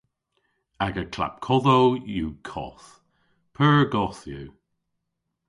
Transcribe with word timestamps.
Aga 0.85 1.03
klapkodhow 1.13 1.85
yw 2.13 2.29
koth. 2.49 2.87
Pur 3.55 3.79
goth 3.93 4.23
yw. 4.37 4.47